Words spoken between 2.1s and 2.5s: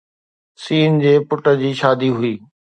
هئي